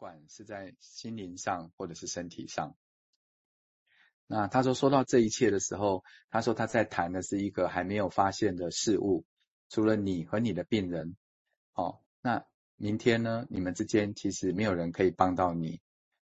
[0.00, 2.74] 不管是在心灵上或者是身体上。
[4.26, 9.26] 那他说说到这一切的时候，他说他在谈的是一个还没有发现的事物，
[9.68, 11.16] 除了你和你的病人，
[11.74, 15.82] 哦，那明天呢，你们之间其实没有人可以帮到你。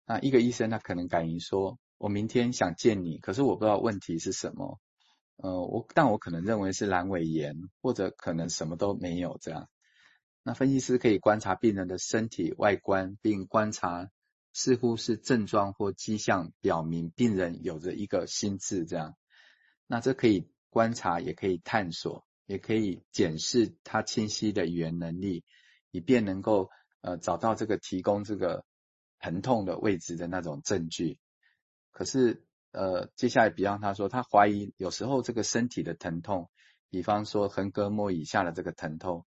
[0.07, 4.81] 那一个医生他可能敢于说，我明天想见你，可是我不知道问题是什么，
[5.37, 9.69] 呃，我但我可能认为是阑尾炎，或者可能什么都没有这样。
[10.43, 14.11] 那分析师可以观察病人的身体外观，并观察。
[14.55, 19.17] 似乎是症状或迹象表明病人有着一个心智，这样，
[19.87, 25.43] 那这可以观察，也可以探索，也可以检视他清晰的语言能力，
[25.91, 26.69] 以便能够
[27.01, 28.67] 呃找到这个提供这个
[29.21, 31.19] 疼痛的位置的那种证据。
[31.91, 36.51] 可是呃接下来比方他说他怀疑有时候这个身体的疼痛，
[36.91, 39.25] 比方说横膈膜以下的这个疼痛，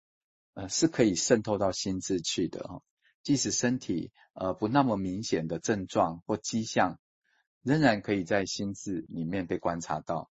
[0.55, 2.83] 呃是可以渗透到心智去的哦。
[3.23, 6.99] 即使身体呃不那么明显的症状或迹象，
[7.63, 10.31] 仍然可以在心智里面被观察到。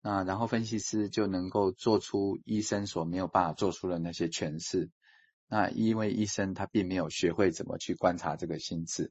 [0.00, 4.90] 那然后分析师就能够做出医生所没有办法做出的那些诠释。
[5.48, 9.10] 那因为医生他并没有学会怎么去观察这个心智。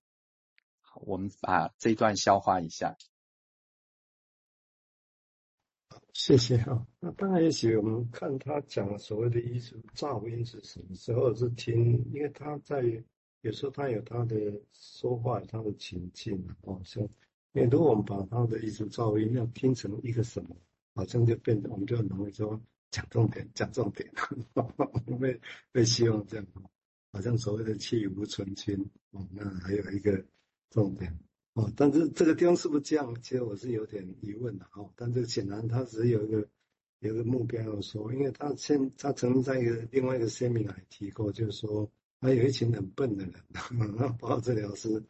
[0.93, 2.95] 我们把这一段消化一下。
[6.17, 6.83] 谢谢哈。
[6.99, 12.81] 那当然，也许我们看他讲所谓的艺术噪音是什么时候是听，因为他在
[13.41, 14.35] 有时候他有他的
[14.73, 17.03] 说话，他的情境哦，像，
[17.53, 20.57] 因为如果我们把他的艺术噪音要听成一个什么，
[20.95, 22.59] 好像就变得我们就很容易说
[22.89, 24.11] 讲重点，讲重点，
[24.55, 24.63] 我
[25.05, 25.39] 们会
[25.71, 26.47] 会希望这样，
[27.13, 28.75] 好像所谓的气无存菁
[29.11, 30.25] 哦，那还有一个
[30.71, 31.15] 重点。
[31.57, 33.19] 哦，但是这个地方是不是这样？
[33.23, 34.93] 其实我是有点疑问的哦。
[34.95, 36.47] 但这个显然他只是有一个
[36.99, 41.91] 有个目标要说，因为他现他曾经在一个另外一个 seminar 提过，就是说
[42.21, 43.33] 他有一群很笨的人，
[43.97, 45.03] 那包括治疗师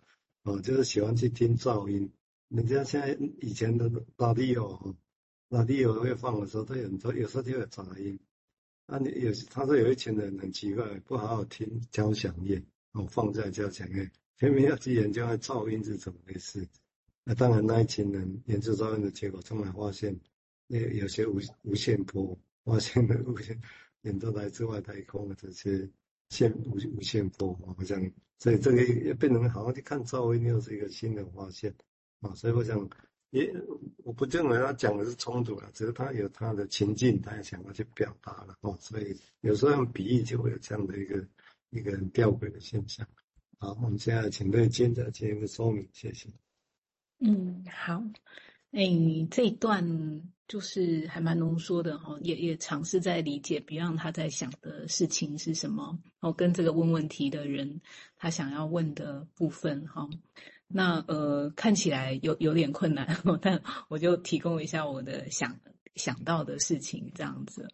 [0.43, 2.09] 哦，就是喜欢去听噪音。
[2.47, 8.17] 人家现在以前的 radio，radio 会放的时候，他有时候有时候就有杂音。
[8.85, 12.63] 那你有他说有一群人很奇怪，不好好听交响乐
[12.93, 14.09] 哦，放在交响乐。
[14.37, 16.67] 偏偏要去研究噪音是怎么回事？
[17.23, 20.17] 那当然，那一群人研究噪音的结果，后来发现，
[20.67, 23.59] 那有些无无线波，发现的无线，
[24.03, 25.89] 很多来自外太空的这些
[26.29, 27.99] 线无无线波，好像，
[28.37, 31.73] 所以这个也变成好像去看噪音又是一个新的发现
[32.21, 32.33] 啊。
[32.35, 32.87] 所以我想，
[33.31, 33.51] 也
[34.03, 38.77] 我不认为他讲的是冲突了，只是他有他的情境，他也想要去表达了哦。
[38.79, 41.27] 所以有时候用比喻就会有这样的一个
[41.71, 43.05] 一个吊诡的现象。
[43.59, 46.29] 好，我们现在请对接着进一个说明，谢谢。
[47.19, 48.03] 嗯，好，
[48.71, 57.81] 哎、欸，这一段就是还蛮浓缩的哈，也也尝试在理解 Beyond 他在想的事情是什么，哦，跟这个问问题的人
[58.15, 60.07] 他想要问的部分哈，
[60.67, 63.07] 那呃看起来有有点困难，
[63.41, 65.59] 但我就提供一下我的想
[65.95, 67.67] 想到的事情这样子，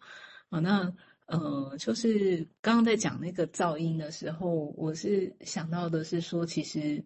[0.50, 0.96] 好，那。
[1.26, 7.04] 呃，就是刚刚在讲那个噪音的时候，我是想到的是说，其实，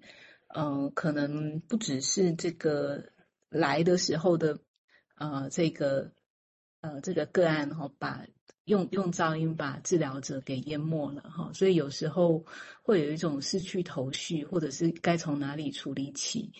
[0.48, 3.12] 呃，可能不只是这个
[3.50, 4.60] 来的时候的，
[5.16, 6.12] 呃，这个，
[6.82, 8.26] 呃，这个个案哈，把
[8.66, 12.44] 用用噪音把治疗者给淹没了哈，所以有时候
[12.82, 16.52] 会有一种失去头绪，或者是该从哪里处理起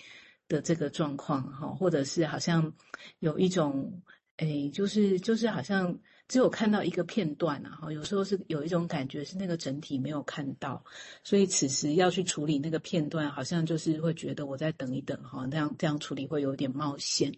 [0.48, 2.72] 的这个状况哈，或者是好像
[3.18, 4.04] 有一种，
[4.38, 6.00] 诶，就是就是好像。
[6.28, 10.84] 只有看到一个片段啊，哈，有时候是有一种感觉是那个整体没有看到，
[11.24, 17.34] 所以此时要去处理那个片段，好像就是会觉得我再等一等，哈，这样这样处理会有点冒险。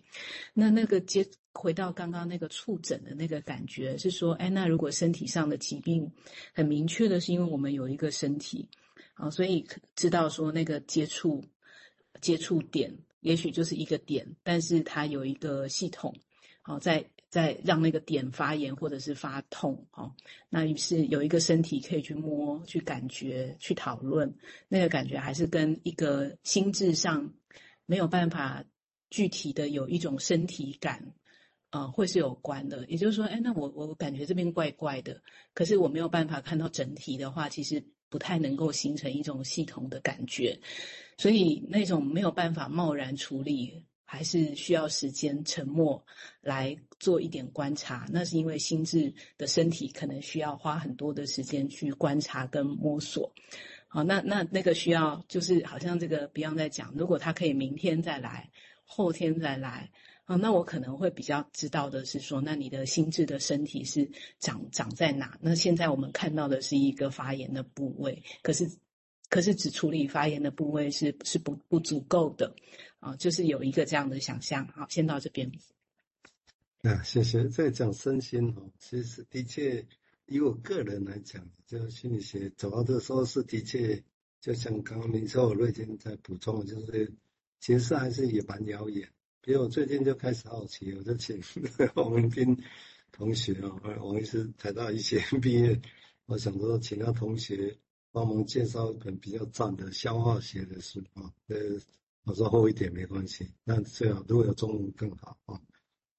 [0.55, 1.23] 那那个接
[1.53, 6.11] 回到刚刚那个触诊的那个感觉是说，哎，那如果身体上的疾病
[6.53, 8.67] 很明确的是因为我们有一个身体，
[9.13, 11.43] 啊，所以知道说那个接触
[12.21, 16.15] 接触点也许就是一个点，但是它有一个系统，
[16.63, 17.05] 好在。
[17.29, 20.11] 在让那个点发炎或者是发痛，哦，
[20.49, 24.33] 那于是有一个身体可以去摸、去感觉、去讨论，
[24.67, 27.31] 那个感觉还是跟一个心智上
[27.85, 28.65] 没有办法
[29.11, 31.13] 具体的有一种身体感，
[31.69, 32.83] 呃，会是有关的。
[32.87, 35.21] 也就是说，哎，那我我感觉这边怪怪的，
[35.53, 40.59] 可是我没有办法看到整体的话，其实不太能够形成一种系统的感觉，
[41.19, 43.85] 所以那种没有办法贸然处理。
[44.11, 46.03] 还是需要时间沉默
[46.41, 53.31] 来做一点观察，那是因为心智的身体可能需要花很多的时间去观察跟摸索。
[53.87, 58.49] 好，那那那个需要就是好像这个 Beyond 在讲，如果他可以明天再来，
[58.83, 59.91] 后天再来，
[60.25, 64.09] 啊，那我可能会比较知道的是说，那你的心智的身体是
[64.39, 65.37] 长长在哪？
[65.39, 68.71] 那现在我们看到的是一个发炎的部位，可是
[69.29, 72.55] 可是只处理发炎的部位是是不不足够的
[72.99, 74.67] 啊，就是有一个这样的想象。
[74.69, 75.51] 好，先到这边。
[76.81, 77.47] 啊，谢谢。
[77.47, 79.85] 在讲身心哦，其实的确，
[80.25, 84.03] 以我个人来讲，就心理学走到这时候是的确，
[84.41, 87.13] 就像刚刚明说，瑞金在补充，就是
[87.59, 89.07] 其实还是也蛮遥远。
[89.41, 91.39] 比如我最近就开始好奇，我就请
[91.95, 92.57] 王文斌
[93.11, 95.79] 同学啊，王医师台大医学 毕业，
[96.25, 97.77] 我想说请他同学。
[98.11, 101.57] 帮忙介绍一本比较赞的消化学的书啊，呃，
[102.23, 105.61] 我说厚一点没关系，但最好如果有中文更好啊。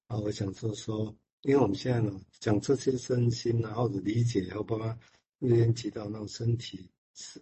[0.06, 4.98] 啊，我想说说，因为我们现在呢讲这些身心啊，或者理解，然后包括
[5.38, 6.90] 那天提到那种身体，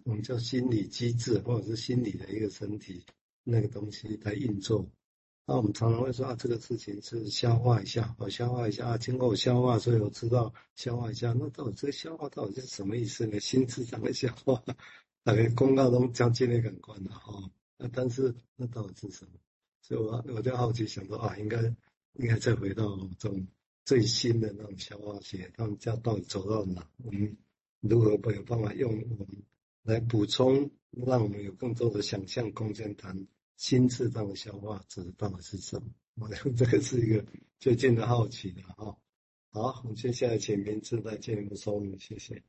[0.03, 3.03] 我们叫心理机制，或者是心理的一个身体
[3.43, 4.87] 那个东西在运作。
[5.49, 11.33] 那我们常常会说啊，这个事情是消化一下，我消化一下啊，经过我消化，所以我知道消化一下。
[11.33, 13.39] 那到底这个消化到底是什么意思呢？
[13.41, 14.63] 心智上的消化，
[15.23, 17.49] 大概公告中将近的感官的哈。
[17.77, 19.31] 那但是那到底是什么？
[19.81, 21.59] 所以我我就好奇想说啊，应该
[22.13, 22.85] 应该再回到
[23.17, 23.47] 这种
[23.85, 26.87] 最新的那种消化学，他们家到底走到哪？
[27.03, 27.35] 我们
[27.79, 29.27] 如何有办法用我们
[29.81, 33.25] 来补充，让我们有更多的想象空间谈？
[33.59, 35.91] 心智上的消化指的到底是什么？
[36.15, 37.25] 我 想这个是一个
[37.59, 38.97] 最近的好奇的哈。
[39.51, 42.41] 好，我们接下来请明志来进一步说明，谢谢。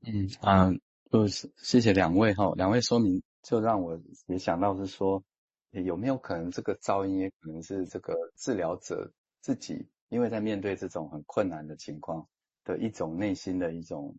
[0.00, 0.72] 嗯啊，
[1.08, 5.22] 就是谢谢两位哈，两位说明就让我也想到是说，
[5.70, 12.28] 有没有可能这个噪音也可能是这个治疗者自己，因为在面对这种很困难的情况
[12.64, 14.18] 的一种内心的一种，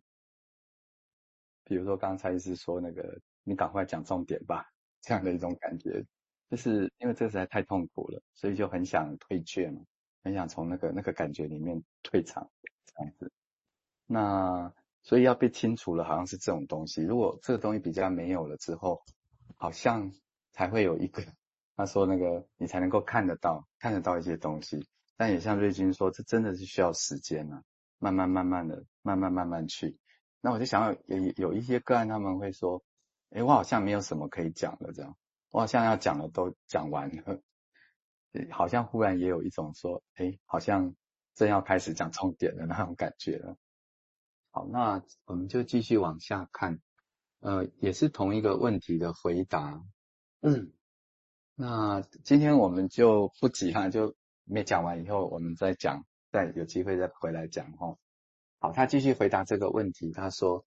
[1.65, 3.19] 比如说刚才是说那个。
[3.43, 4.71] 你赶快讲重点吧，
[5.01, 6.05] 这样的一种感觉，
[6.49, 9.81] 就是因为这实在太痛苦了，所以就很想退却嘛，
[10.23, 12.51] 很想从那个那个感觉里面退场，
[12.85, 13.31] 这样子。
[14.05, 14.71] 那
[15.01, 17.01] 所以要被清除了，好像是这种东西。
[17.01, 19.01] 如果这个东西比较没有了之后，
[19.55, 20.11] 好像
[20.51, 21.23] 才会有一个，
[21.75, 24.87] 他说那个你才能够看得到，看得到一些东西。
[25.17, 27.63] 但也像瑞金说，这真的是需要时间啊，
[27.97, 29.97] 慢慢慢慢的，慢慢慢慢去。
[30.41, 32.83] 那我就想有有一些个案他们会说。
[33.31, 35.15] 诶，我好像没有什么可以讲的，这样，
[35.51, 37.41] 我好像要讲的都讲完了，
[38.51, 40.95] 好像忽然也有一种说，诶，好像
[41.33, 43.55] 正要开始讲重点的那种感觉了。
[44.49, 46.81] 好，那我们就继续往下看，
[47.39, 49.81] 呃，也是同一个问题的回答。
[50.41, 50.73] 嗯，
[51.55, 54.13] 那今天我们就不急哈，就
[54.43, 57.95] 没讲完以后我们再讲，再有机会再回来讲哈。
[58.59, 60.65] 好，他继续回答这个问题，他说。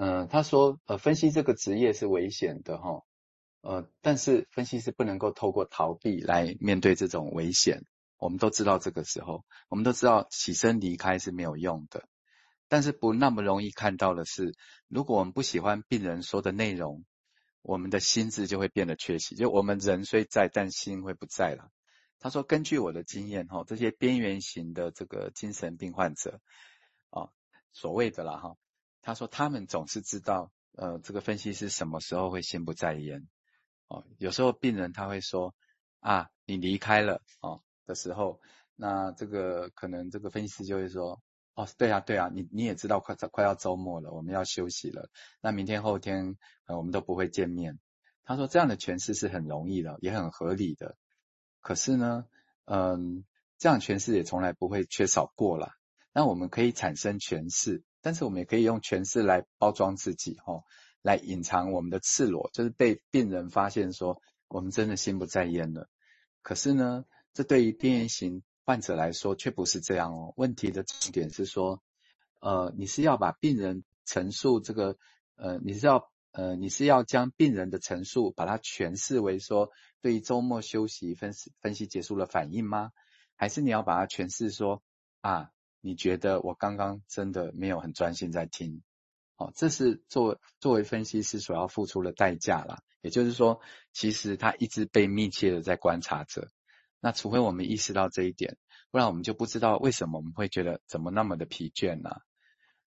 [0.00, 3.02] 嗯、他说，呃，分析这个职业是危险的哈，
[3.62, 7.82] 呃，但是分析师不能够透过逃避来面对这种危险。
[8.16, 12.04] 我们都知道这个时候，我们都知道起身离开是没有用的，
[12.68, 14.54] 但是不那么容易看到的是，
[14.86, 17.04] 如果我们不喜欢病人说的内容，
[17.62, 21.72] 我们的心智就会变得缺席，就我们人虽在，但心会不在了。
[22.20, 26.40] 他说，根据我的经验哈，这些边缘型的这个精神病患者
[27.10, 27.30] 啊，
[27.72, 28.54] 所谓的啦哈。
[29.00, 33.26] 他说：“他们总是知道，呃，这个分析师什么时候会心不在焉，
[33.86, 35.54] 哦，有时候病人他会说，
[36.00, 38.40] 啊，你离开了，哦的时候，
[38.76, 41.22] 那这个可能这个分析师就会说，
[41.54, 45.08] 哦，对啊，对啊，你你也知道快快要周末了，我们要休息了，
[45.40, 46.36] 那明天后天，
[46.66, 47.78] 呃，我们都不会见面。
[48.24, 50.98] 他说这样的诠释是很容易的，也很合理的。
[51.62, 52.26] 可是呢，
[52.66, 53.24] 嗯，
[53.56, 55.76] 这样诠释也从来不会缺少过啦。
[56.12, 60.64] 那我们可以产生诠释。”但是我们也可以用诠释来包装自己，吼，
[61.02, 65.90] 来隐藏我们的赤裸，就是被病人发现说我们真的心不在焉了。
[66.40, 70.32] 可是呢，这对于边缘型患者来说却不是这样哦。
[70.38, 71.82] 问题的重点是说，
[72.40, 74.96] 呃，你是要把病人陈述这个，
[75.36, 82.90] 呃，你是要，呃，你是要将病人的陈述把它诠释为说对于周末休息分析分析结束了反应吗？
[83.36, 84.82] 还是你要把它诠释说
[85.20, 85.50] 啊？
[85.80, 88.82] 你觉得我刚刚真的没有很专心在听，
[89.36, 92.82] 哦，这是作作为分析师所要付出的代价啦。
[93.00, 93.60] 也就是说，
[93.92, 96.48] 其实他一直被密切的在观察着。
[97.00, 98.56] 那除非我们意识到这一点，
[98.90, 102.10] 不然我们就不知道为什么我们会觉得怎么那么的疲倦呢？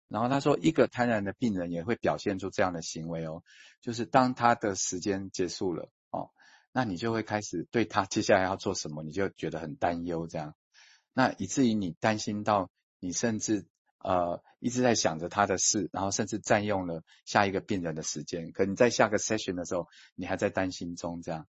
[0.07, 3.43] 然后他说，一个贪婪的病人也会表现出这样的行为哦，
[3.81, 6.31] 就是当他的时间结束了哦，
[6.71, 10.55] 那你就会开始对他接下来要做什么，你就觉得很担忧这样。
[11.13, 13.67] 那以至于你担心到你甚至
[13.99, 18.53] 呃一直在想着他的事，然后甚至占用了下一个病人的时间。
[18.53, 21.47] 可你在下个 session 的时候，你还在担心中这样。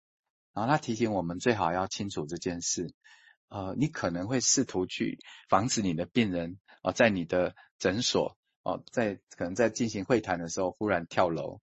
[0.54, 2.94] 然后他提醒我们最好要清楚这件事。
[3.50, 11.62] 呃，你可能会试图去防止你的病人哦、呃，在你的诊所哦、哦，在可能在进行会谈的时候忽然跳楼，